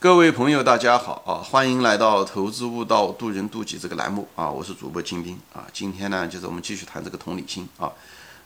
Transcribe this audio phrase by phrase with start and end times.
[0.00, 1.42] 各位朋友，大家好啊！
[1.42, 4.48] 欢迎来到《投资悟道，渡人渡己》这个栏目啊！
[4.48, 5.66] 我是主播金兵啊！
[5.72, 7.90] 今天呢，就是我们继续谈这个同理心啊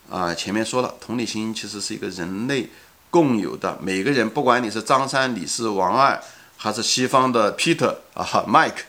[0.09, 0.35] 啊！
[0.35, 2.71] 前面说了，同理心其实是一个人类
[3.11, 6.19] 共有的，每个人，不管你是张三、李四、王二，
[6.57, 8.85] 还是西方的 Peter 啊、Mike，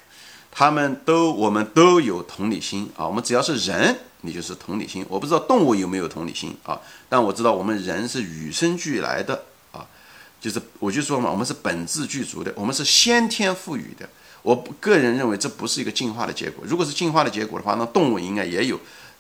[0.50, 3.06] 他们都我们都有同理心啊！
[3.06, 5.06] 我们只要是人，你就是同理心。
[5.10, 9.44] 我不知道动物有没有同理心啊，但我知道我们人是与生俱来的。
[10.44, 14.08] 就是我就说嘛，我们是本质具足的，我们是先天赋予的。
[14.42, 16.66] 我个人认为这不是一个进化的结果。
[16.68, 18.78] 如果是进化的结果的话，那动物应该也有，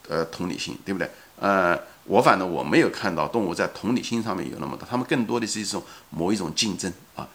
[0.10, 1.10] 呃，同理心，对不对？
[1.40, 7.26] 呃，我反正我没有看到动物在同理心上面有那么多，他们更多的是一种某一种竞争啊，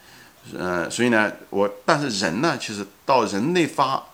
[0.54, 4.04] 呃，所以呢，我但是人呢，其实到人类发，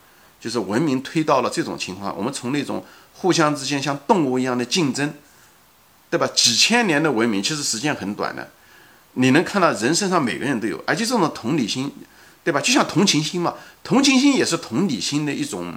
[0.41, 2.85] 就是文明推到了这种情况，我们从那种
[3.15, 5.13] 互相之间像动物一样的竞争，
[6.11, 6.29] 对吧？
[6.33, 8.49] 几千年的文明其实时间很短的。
[9.15, 11.91] 你能看到人身上每个人都有，而且这种同理心，
[12.43, 12.61] 对吧？
[12.61, 15.73] 就像同情心嘛，同情心也是同理心的一种，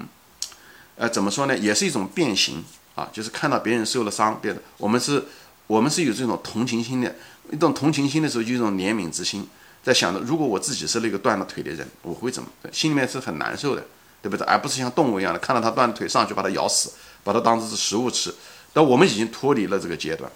[0.95, 1.55] 呃，怎么说呢？
[1.58, 2.63] 也是一种变形
[2.95, 5.23] 啊，就是看到别人受了伤，别的，我们是，
[5.67, 7.15] 我们是有这种同情心的，
[7.52, 9.47] 一种同情心的时候，就一种怜悯之心，
[9.83, 12.49] 在想着，如果我自己是那个断了腿的人，我会怎么？
[12.71, 13.85] 心里面是很难受的，
[14.21, 14.43] 对不对？
[14.47, 16.93] 而不是像动物一样的，看到他断了腿上去把它咬死，
[17.23, 18.33] 把它当成是食物吃。
[18.73, 20.31] 但我们已经脱离了这个阶段，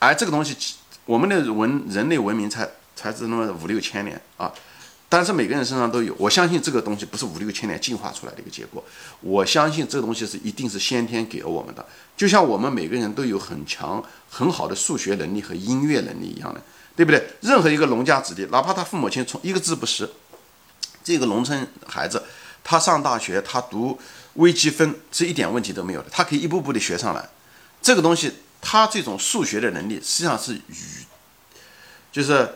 [0.00, 0.56] 而这个东西。
[1.04, 4.52] 我们的文人类文明才才是那么五六千年啊，
[5.08, 6.14] 但是每个人身上都有。
[6.16, 8.82] 我相信这个东西不是五六千年进化出来的一个结果，
[9.20, 11.84] 我相信这个东西是一定是先天给了我们的。
[12.16, 16.62] 就像我们每个人都有很强很好的数学能力和音乐能力一样的，
[16.94, 17.22] 对不对？
[17.40, 20.08] 任何一个农家子弟，哪怕他父母亲从一个字不识，
[21.02, 22.22] 这个农村孩子，
[22.62, 23.98] 他上大学，他读
[24.34, 27.28] 微积分是一点问题都没有的，他可以一步步的学上来。
[27.82, 28.32] 这个东西。
[28.62, 31.04] 他这种数学的能力实际上是与，
[32.10, 32.48] 就是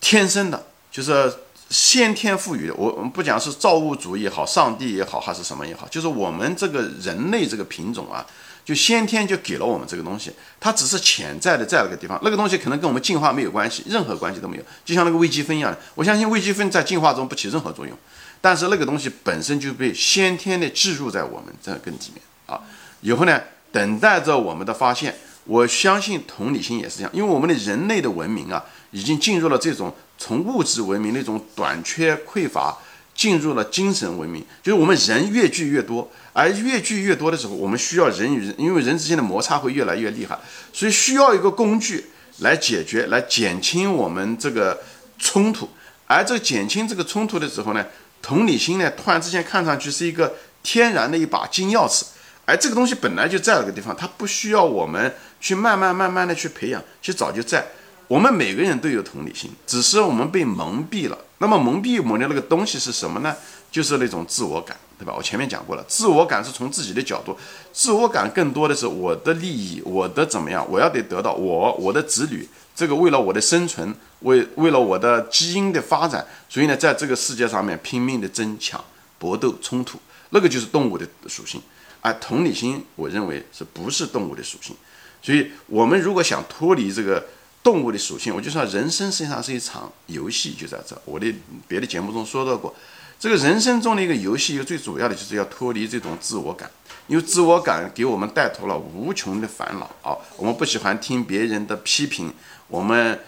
[0.00, 1.32] 天生的，就是
[1.70, 2.74] 先天赋予的。
[2.74, 8.26] 我我们不讲是造物主也好，上帝也好，还是什么也好，就是我们这个人类这个品种啊，
[8.64, 10.32] 就先天就给了我们这个东西。
[10.58, 14.62] 它只是潜在的在那个地方，那个东西可能跟我们进化没有关系，任何关系都没有。
[14.84, 17.96] 就像那个微积分一样的，我相信微积分在进化中不起任何作用，
[18.40, 22.62] 但是那个东西本身就被先天的置入在我们这根里面啊。
[23.02, 23.40] 以后呢，
[23.72, 25.14] 等待着我们的发现。
[25.44, 32.76] 我相信同理心也是这样，因为我们的人类的文明啊，已经进入了这种从物质文明那种短缺匮乏，
[33.14, 34.44] 进入了精神文明。
[34.60, 40.36] 就是我们人越聚越多，而越聚越多的时候，我们需要人与人，因为人之间的摩擦会越来越厉害，
[40.72, 42.06] 所以需要一个工具
[42.38, 44.82] 来解决、来减轻我们这个
[45.16, 45.68] 冲突。
[46.08, 47.86] 而这个减轻这个冲突的时候呢，
[48.20, 50.34] 同理心呢，突然之间看上去是一个
[50.64, 52.02] 天然的一把金钥匙。
[52.46, 57.66] 而这个东西本来就在那个地方，它不需要我们去慢慢慢慢的去培养，其实早就在。
[58.08, 61.18] 我们每个人都有同理心，只是我们被蒙蔽了。
[61.38, 63.34] 那么蒙蔽我们的那个东西是什么呢？
[63.68, 65.12] 就是那种自我感，对吧？
[65.14, 67.36] 我前面讲过了，自我感是从自己的角度，
[67.72, 78.82] 自我感更多的是我的利益，我的怎么样，我要得得到我我的子女，这个为了我的生存，为为了我的基因的发展，所以呢，在这个世界上面拼命的争抢、
[79.18, 79.98] 搏斗、冲突，
[80.30, 81.60] 那个就是动物的属性。
[82.00, 84.76] 而同理心，我认为是不是动物的属性？
[85.22, 87.26] 所以，我们如果想脱离这个
[87.62, 90.96] 动物的属性，我就说，人生实际上是一场游戏，就在这。
[91.04, 91.34] 我的
[91.66, 92.72] 别的节目中说到过，
[93.18, 96.70] 这个人生中的一个游戏，一个最主要的就是要脱离这种自我感，
[97.08, 100.16] 因为自我感给我们带头了无穷的烦恼啊！
[100.36, 102.32] 我们不喜欢听别人的批评，
[102.68, 103.18] 我们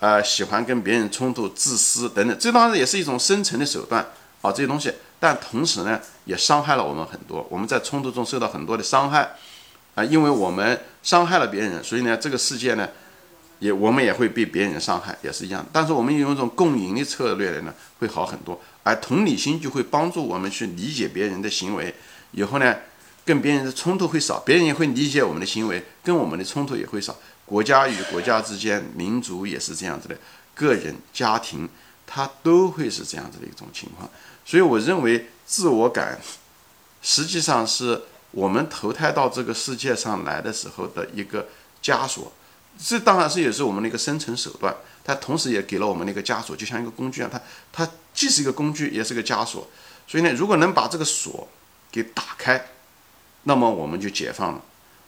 [0.00, 4.04] 呃喜欢跟别人冲突、自私等等，这当然也是一种生存的手段
[4.40, 4.92] 啊，这些东西。
[5.24, 7.46] 但同时呢，也伤害了我们很多。
[7.48, 9.26] 我们在冲突中受到很多的伤害，
[9.94, 12.86] 啊，因为我们伤害了别人，所以呢，这个世界呢，
[13.58, 15.64] 也我们也会被别人伤害，也是一样。
[15.72, 18.60] 但是我们用一种共赢的策略呢，会好很多。
[18.82, 21.94] 而同理心就会帮助我们去理解别人的行为，
[22.32, 22.76] 以后呢，
[23.24, 27.16] 跟别人的冲突会少，别人也会理解我们的行为，跟我们的冲突也会少。
[27.46, 30.14] 国家与国家之间，民族也是这样子的，
[30.54, 31.66] 个人、家庭，
[32.06, 34.06] 它都会是这样子的一种情况。
[34.44, 36.20] 所以我认为，自我感
[37.02, 41.48] 实际上是我们投胎到这个世界上来的时候的一个
[41.82, 42.32] 枷锁。
[42.76, 44.74] 这当然是也是我们的一个生存手段，
[45.04, 47.40] 它同时也给了我们那个枷锁，就像一个工具啊，它
[47.72, 49.68] 它既是一个工具，也是个枷锁。
[50.08, 51.46] 所以呢，如果能把这个锁
[51.92, 52.70] 给打开，
[53.44, 54.62] 那么我们就解放了，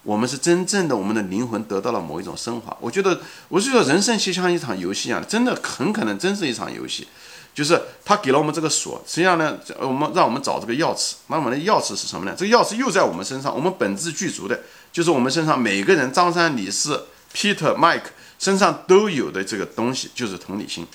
[0.04, 2.76] 我们是真正的我们的灵魂得到了某一种升华。
[2.80, 7.08] 我觉得，我是说，人生就像一场游戏一样，真的很可能真是一场游戏。
[7.56, 11.14] 就是他给了我们这个锁，实际上呢，我们让我们找这个钥匙。
[11.28, 12.36] 那我们的钥匙是什么呢？
[12.36, 14.60] 这个钥匙又在我们身上，我们本质具足的，
[14.92, 20.86] 就是我们身上每个人，张三李四、Peter、Mike 身上都有的这个东西，就是同理心。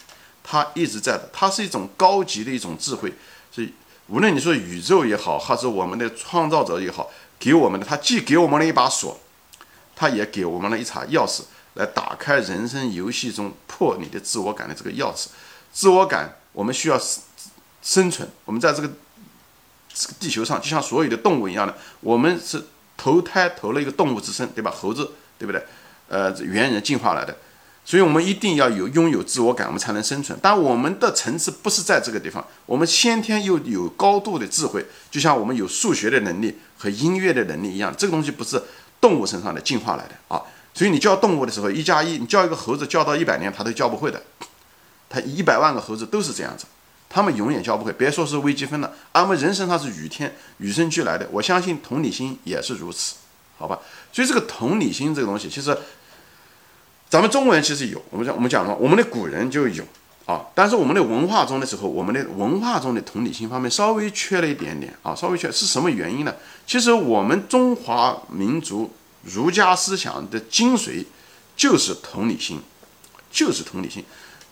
[0.44, 3.12] 它一直在的，它是一种高级的一种智慧。
[3.52, 3.74] 所以，
[4.06, 7.10] 无论你说宇宙也好，还是我们的创造者也好，
[7.40, 9.19] 给我们的，它既给我们了一把锁，
[9.96, 11.42] 它也给我们了一把钥匙，
[11.74, 15.25] 来打开人生游戏中破你的自我感的这个钥匙。
[15.74, 17.21] 自我感，我们需要生
[17.81, 18.27] 生存。
[18.45, 18.89] 我们在这个
[19.94, 22.63] 这个地球上，就像所有的动物一样的，我们是
[22.98, 24.71] 投胎投了一个动物之身，对吧？
[24.71, 25.63] 猴子，对不对？
[26.07, 27.36] 呃，猿人进化来的。
[27.83, 30.38] 所以，我们一定要有拥有自我感，我们才能生存。
[30.39, 37.92] 但我们的层次不是在这个地方，我们先天又有高度的智慧，就像我们有数学的能力和音乐的能力一样。
[37.98, 38.62] 这个东西不是
[39.01, 40.39] 动物身上的进化来的啊。
[40.75, 44.21] 所以，你教动物的时候，一加一，你教一个猴子教到一百年，它都教不会的。
[45.12, 46.66] 他一百万个猴子都是这样子，
[47.10, 47.92] 他们永远教不会。
[47.92, 51.28] 别说是微积分了，而我们人身上是与天与生俱来的。
[51.31, 53.16] 我相信同理心也是如此，
[53.58, 53.80] 好吧？
[54.13, 55.78] 所以，这个同理心这个东西，其实。
[57.10, 59.84] 咱们中国人其实有，我们讲我们讲的话，我们的古人就有
[60.25, 66.34] 啊，但是我们的文化中的时候，我们的文化中的同理心方面稍微缺了一点点啊，稍微缺是什么原因呢？
[66.66, 68.90] 其实我们中华民族
[69.24, 71.04] 儒家思想的精髓
[71.58, 72.62] 就是同理心，
[73.30, 74.06] 就是同理心。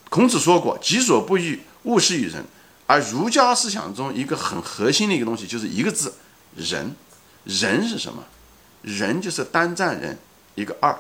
[0.10, 2.44] 孔子说过：“己所不欲，勿施于人。”
[2.86, 6.16] 而儒家思想中一个很核心的一个东西就是一个字
[6.58, 6.96] “仁”，
[7.46, 8.24] 仁是什么？
[8.82, 10.18] 仁就是单站人，
[10.56, 10.98] 一个二。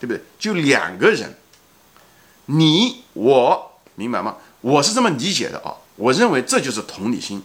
[0.00, 0.22] 对不对？
[0.38, 1.36] 就两个人，
[2.46, 4.38] 你我明白吗？
[4.62, 5.76] 我是这么理解的啊。
[5.96, 7.42] 我认为这就是同理心。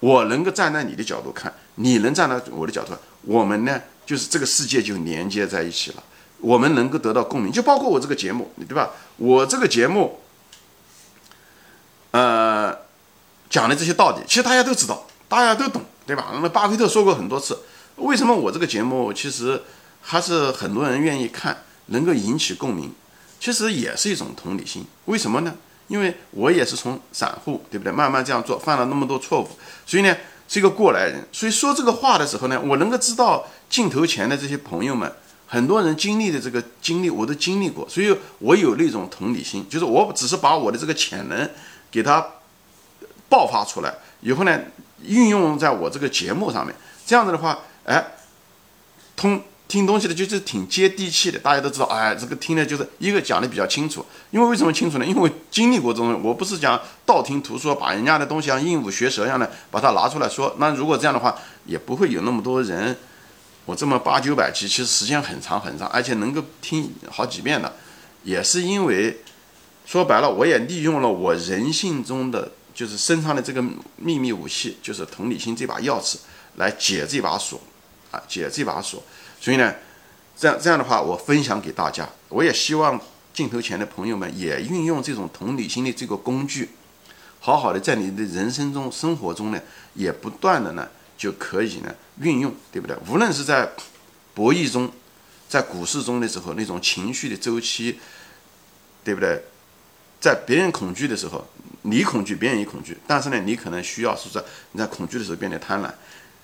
[0.00, 6.02] 我能够站在你的角度看，你能站在我的角度，我们呢，就是这个世界就连接在一起了。
[6.40, 8.90] 我们能够得到共鸣，就包括我这个节目，对吧？
[9.18, 10.18] 我这个节目，
[12.10, 12.76] 呃，
[13.52, 16.30] 讲的这些道理，其实大家都知道，大家都懂，对吧？
[16.32, 17.58] 那么巴菲特说过很多次，
[17.96, 19.62] 为什么我这个节目其实
[20.00, 21.62] 还是很多人愿意看？
[21.86, 22.90] 能够引起共鸣，
[23.38, 24.86] 其实也是一种同理心。
[25.04, 25.54] 为什么呢？
[25.88, 27.92] 因为我也是从散户，对不对？
[27.92, 29.48] 慢慢这样做，犯了那么多错误，
[29.84, 30.16] 所以呢，
[30.48, 31.22] 是一个过来人。
[31.30, 35.12] 所以说这个话的时候呢，我能够知道镜头前的这些朋友们，
[35.46, 41.50] 很多人经历的这个经历，我都经历过，所以我有那种同理心，就是我只是把我的这个潜能
[41.90, 42.24] 给他
[43.32, 44.60] 爆发出来，以后呢，
[45.00, 46.76] 运用在我这个节目上面。
[47.06, 48.04] 这样子的话，哎，
[49.16, 49.40] 通。
[49.68, 54.04] 听东西的就是挺接地气的，大家都知道，哎，这个听的就是一个讲的比较清楚。
[54.30, 55.06] 因为为什么清楚呢？
[55.06, 60.54] 因为经历过这种，我不是讲道听途说，把人家的东西像鹦鹉学舌一样的把它拿出来说。
[60.58, 61.34] 那如果这样的话，
[61.64, 62.94] 也不会有那么多人。
[63.64, 67.72] 我这么八九百集，其实时间很长很长，而且能够听好几遍的，
[68.24, 69.22] 也是因为
[69.86, 73.62] 说白了，我也利用了我人性中的就是身上的这个
[73.96, 76.16] 秘密武器，就是同理心这把钥匙
[76.56, 77.60] 来解这把锁
[78.10, 79.02] 啊，解这把锁。
[79.40, 79.74] 所以呢，
[80.36, 82.08] 这样这样的话，我分享给大家。
[82.28, 83.00] 我也希望
[83.34, 86.70] 镜头前的朋友们也运用这种同理心的这个工具，
[87.40, 89.60] 好好的在你的人生中、生活中呢，
[89.94, 92.96] 也不断的呢就可以呢运用，对不对？
[93.08, 93.70] 无论是在
[94.34, 94.90] 博弈中，
[95.48, 97.98] 在股市中的时候，那种情绪的周期，
[99.04, 99.42] 对不对？
[100.22, 101.44] 在别人恐惧的时候，
[101.82, 104.40] 你恐惧，别人也恐惧，但是呢，你可能需要是在
[104.70, 105.90] 你在恐惧的时候变得贪婪。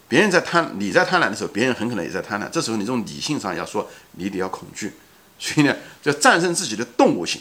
[0.08, 2.50] 别人在贪，你在贪婪的时候，别人很可能也在贪婪。
[2.50, 4.94] 这时候你从理性上要说，你得要恐惧，
[5.38, 7.40] 所以呢，要战胜自己的动物性，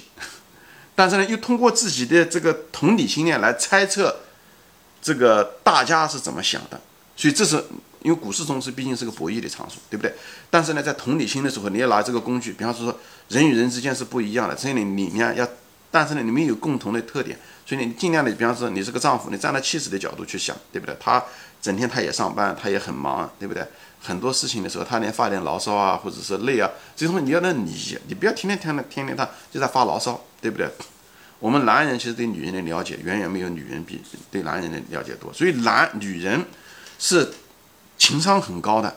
[0.94, 4.16] 但是呢，又通过自己的这个同理心呢来猜测
[5.01, 6.80] 这个大家是怎么想的。
[7.16, 7.56] 所以这是
[8.04, 10.14] 因为股市中是毕竟是个博弈的场所，对不对？
[10.52, 12.95] 但是呢，在同理心的时候，你要拿这个工具，比方说
[13.30, 15.47] 人与人之间是不一样的，所以你里面要，
[15.97, 17.35] 但是呢，你们有共同的特点，
[17.66, 20.95] 所以你尽量的，比方说你是个丈夫，你站在妻子的角度去想，对不对？
[20.99, 21.23] 他。
[21.59, 23.66] 整天他也上班，他也很忙，对不对？
[23.99, 30.69] 很多事情的时候，他连发点牢骚啊，或者是累啊，这种你要能理，你不要天天天天天天他就在发牢骚，对不对？
[31.39, 33.99] 我们男人其实对女人的了解远远没有女人比
[34.30, 36.45] 对男人的了解多，所以男女人
[36.99, 37.33] 是
[37.97, 38.95] 情商很高的，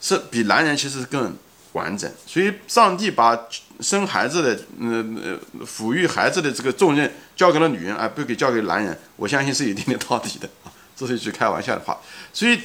[0.00, 1.36] 是比男人其实更
[1.72, 2.10] 完整。
[2.26, 3.38] 所以上帝把
[3.80, 4.50] 生孩子的、
[4.80, 10.72] 呃呃抚育孩子的这个重任交给了女人，而不给交给男人，我相信是有一定的道理的啊。
[10.94, 11.98] 这是一句开玩笑的话，
[12.32, 12.60] 所以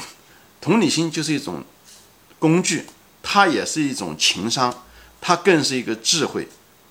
[0.62, 1.64] 同理心就是一种
[2.38, 2.86] 工具，
[3.24, 4.84] 它也是一种情商，
[5.20, 6.48] 它更是一个智慧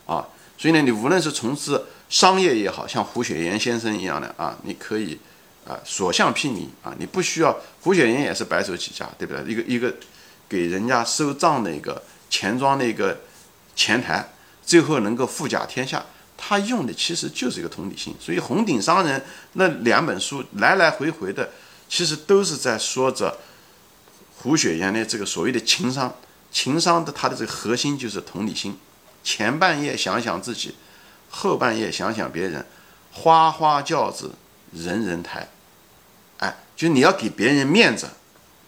[0.06, 0.26] 啊。
[0.58, 5.18] 所以呢，你无论是从事商业也好像胡雪岩先生一样的啊，你可以
[5.66, 9.44] 啊所向披靡啊，你不需要胡雪岩也是白手起家，对不对？
[9.52, 9.94] 一个一个
[10.48, 13.18] 给人家收账的一个钱庄的一个
[13.74, 14.28] 前台，
[14.64, 16.04] 最后能够富甲天下。
[16.36, 19.18] 他用的其实就是一个同理心，所以《红顶商人》
[19.54, 21.50] 那两本书来来回回的，
[21.88, 23.38] 其实都是在说着
[24.36, 26.14] 胡雪岩的这个所谓的情商。
[26.52, 28.78] 情商的它的这个核心就是同理心。
[29.24, 30.74] 前半夜想想自己，
[31.30, 32.64] 后半夜想想别人，
[33.12, 34.32] 花花轿子
[34.72, 35.48] 人人抬，
[36.38, 38.08] 哎，就你要给别人面子，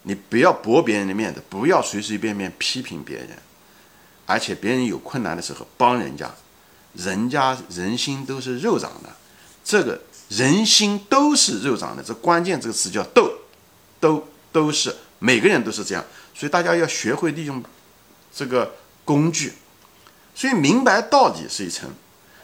[0.03, 3.29] 你不要驳别人的面子，不要随随便便批评别人，
[4.25, 6.31] 而且别人有困难的时候帮人家，
[6.93, 9.09] 人家人心都是肉长的，
[9.63, 13.31] 这个人心都是肉长的，这关键这个词叫斗，
[13.99, 16.03] 都都是每个人都是这样，
[16.33, 17.63] 所以大家要学会利用
[18.33, 19.53] 这个工具，
[20.33, 21.89] 所以明白道理是一层，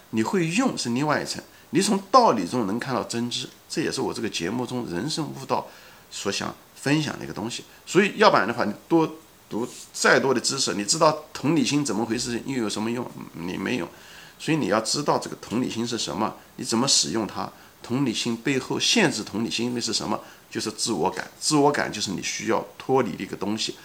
[0.09, 1.41] 你会用是另外一层。
[1.71, 5.67] 你从道理中能看到真知，这也是我这个节目中人生悟道
[6.09, 7.63] 所想分享的一个东西。
[7.83, 9.11] 所以，要不然的话，你多
[9.49, 13.03] 读再多的知识，你知道同理心怎么回事，又有什么用？
[13.33, 13.89] 你没有。
[14.37, 17.51] 所以，你要知道这个同理心是什么，你怎么使用它？
[17.81, 20.19] 同理心背后限制同理心的是什么？
[20.51, 21.27] 就是自我感。
[21.39, 23.75] 自我感就是你需要脱离的一个东西，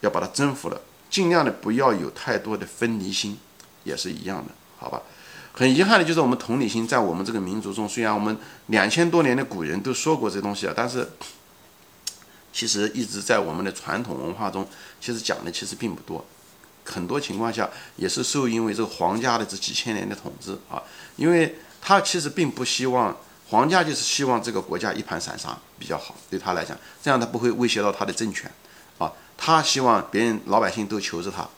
[0.00, 0.80] 要把它征服了。
[1.10, 3.36] 尽量的不要有太多的分离心，
[3.82, 5.02] 也是一样的，好吧？
[5.52, 11.08] 很遗憾的就是我们同理心在我们这个民族中，虽然我们两千多年的古人都说过这东西啊，但是
[12.54, 14.66] 其实一直在我们的传统文化中，
[15.00, 16.24] 其实讲的其实并不多。
[16.84, 20.80] 很多情况下也是受因为这个皇家的这几千年的统治啊，
[21.16, 23.16] 因为他其实并不希望
[23.48, 28.50] 皇家就是希望这个国家一盘散沙比较好，对他来讲，这样他不会威胁到他的政权
[28.98, 29.10] 啊。
[29.36, 31.48] 他希望别人老百姓都求着他。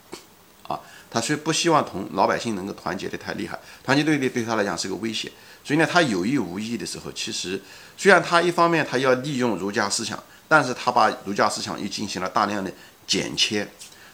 [0.66, 0.80] 啊
[1.16, 5.32] 他虽不希望同老百姓能够团结的太厉害，团结对立对他来讲是个威胁，
[5.64, 7.58] 所以呢，他有意无意的时候，其实
[7.96, 12.70] 虽然他一方面他要利用儒家思想，但是他把儒家思想又进行了大量的
[13.06, 13.66] 剪切，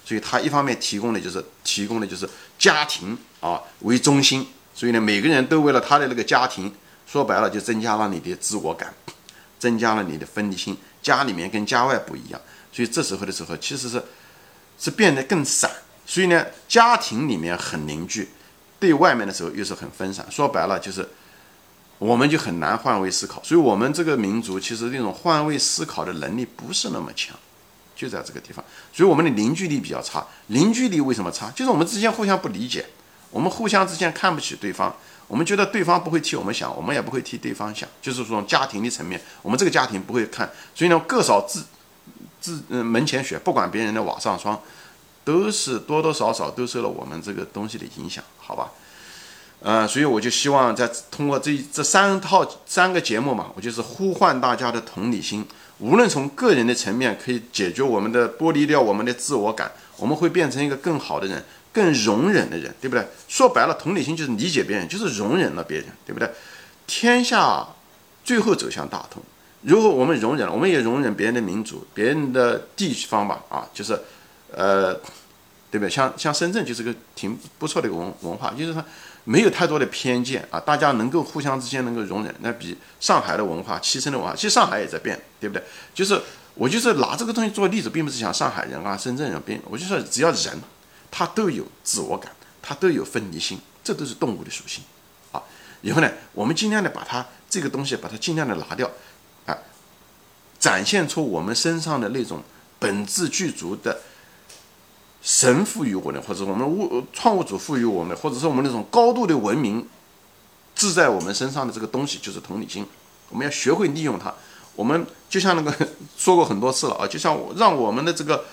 [0.04, 6.72] 所以他一方面提供的就是提供的就是家庭啊为中心，所以呢，每个人都为了他的那个家庭，
[7.04, 8.94] 说白了就增加了你的自我感，
[9.58, 12.40] 增加了你的分离心，家里面跟家外不一样，
[12.72, 14.00] 所以这时候的时候其实是
[14.78, 15.68] 是变得更散。
[16.04, 18.28] 所以呢，家庭里面很凝聚，
[18.78, 20.26] 对外面的时候又是很分散。
[20.30, 21.08] 说白了就是，
[21.98, 23.40] 我们就很难换位思考。
[23.44, 27.36] 所以，我们这个民族其实这种换位思考的能力不是那么强，
[27.94, 28.62] 就在这个地方。
[28.92, 30.26] 所以，我们的凝聚力比较差。
[30.48, 31.50] 凝聚力为什么差？
[31.52, 32.84] 就是我们之间互相不理解，
[33.30, 34.94] 我们互相之间看不起对方，
[35.28, 37.88] 我们觉得对方不会替我们想，我们也不会替对方想。
[38.02, 40.50] 就是说，家庭的层面，我们这个家庭不会看。
[40.74, 41.64] 所以呢，各扫自
[42.40, 44.60] 自嗯门前雪，不管别人的瓦上霜。
[45.24, 48.70] 都是多多少少都受了我们这个东西的影响，好吧？
[49.60, 55.46] 呃，所以我就希望在通过这这三套三个节目嘛，我就是呼唤大家的同理心，
[55.78, 63.06] 无论从个人的层面可以解决我们的剥离掉我们的自我感，我们会变成一个更好的人，更容忍的人，对不对？
[63.28, 66.28] 说白了，同理心就是理解别人，就是容忍了别人，对不对？
[66.88, 67.64] 天下
[68.24, 69.22] 最后走向大同，
[69.60, 73.96] 如果我们容忍了，我们也容忍别人的民族、别人的地方吧，啊，就是。
[74.54, 74.94] 呃，
[75.70, 75.88] 对不对？
[75.88, 78.84] 像像深圳就是个挺不错的文文化，就是它
[79.24, 82.34] 没有太多的偏见啊，大家能够互相之间能够容忍。
[82.40, 85.64] 那比上海的文化、七成的文化，其实上海也在变，对不对？
[85.94, 86.20] 就是
[86.54, 90.60] 我就是拿这个东西做例子，并不是讲上海人啊、深圳人变，我就说只要人，
[91.10, 92.30] 他都有自我感，
[92.60, 94.84] 他都有分离心，这都是动物的属性
[95.32, 95.42] 啊。
[95.80, 98.90] 以后呢，我们尽量的把它这个东西把它尽量的拿掉
[99.46, 99.56] 啊，
[100.58, 102.42] 展现出我们身上的那种
[102.78, 103.98] 本质具足的。
[105.22, 109.86] 神赋予我的，或者我们物创物主赋予我们的，或者是我们那种高度的文明，
[110.74, 112.84] 自在我们身上的这个东西，就是同理心。
[113.28, 114.34] 我们要学会利用它。
[114.74, 118.44] 我们就像那个说过很多次了啊，就像我让我们的这个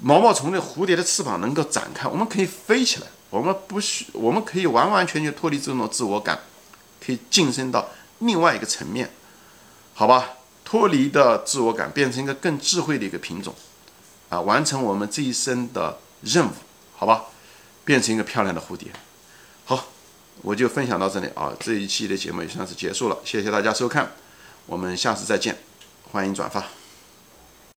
[0.00, 3.06] 毛毛虫的蝴蝶的翅膀能够展开，我们可以飞起来。
[3.30, 6.40] 我们不需，我们可以完完全全脱离这种自我感，
[7.04, 7.88] 可以晋升到
[8.20, 9.10] 另外一个层面，
[9.94, 10.30] 好吧？
[10.64, 13.54] 脱离的自我感，变成一个更智慧的一个品种。
[14.40, 16.50] 完成我们这一生的任务，
[16.96, 17.24] 好吧，
[17.84, 18.88] 变成一个漂亮的蝴蝶。
[19.64, 19.86] 好，
[20.42, 24.12] 我就分享到这里啊，这一期的节目也算是结束了，谢谢大家收看，
[24.66, 25.56] 我们下次再见，
[26.10, 26.85] 欢迎转发。